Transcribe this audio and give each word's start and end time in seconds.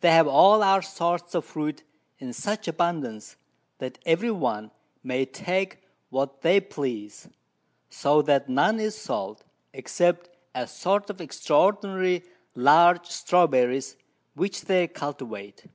They 0.00 0.10
have 0.12 0.26
all 0.26 0.62
our 0.62 0.80
sorts 0.80 1.34
of 1.34 1.44
Fruit 1.44 1.84
in 2.18 2.32
such 2.32 2.66
abundance, 2.66 3.36
that 3.76 3.98
every 4.06 4.30
one 4.30 4.70
may 5.02 5.26
take 5.26 5.84
what 6.08 6.40
they 6.40 6.60
please; 6.60 7.28
so 7.90 8.22
that 8.22 8.48
none 8.48 8.80
is 8.80 8.94
sold, 8.96 9.44
except 9.74 10.30
a 10.54 10.66
sort 10.66 11.10
of 11.10 11.20
extraordinary 11.20 12.24
large 12.54 13.08
Strawberries, 13.08 13.96
which 14.32 14.62
they 14.62 14.88
cultivate. 14.88 15.66